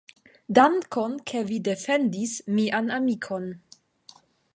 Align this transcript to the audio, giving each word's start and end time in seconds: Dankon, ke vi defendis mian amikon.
Dankon, 0.59 1.17
ke 1.31 1.41
vi 1.49 1.59
defendis 1.67 2.33
mian 2.55 2.89
amikon. 2.97 3.47